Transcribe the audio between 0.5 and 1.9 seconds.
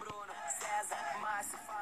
César, Márcio, Fael.